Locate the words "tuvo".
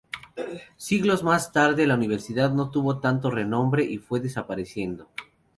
2.71-2.97